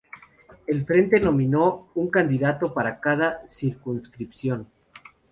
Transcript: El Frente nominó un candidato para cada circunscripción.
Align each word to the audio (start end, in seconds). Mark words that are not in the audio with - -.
El 0.65 0.83
Frente 0.83 1.19
nominó 1.19 1.89
un 1.93 2.09
candidato 2.09 2.73
para 2.73 2.99
cada 2.99 3.47
circunscripción. 3.47 4.67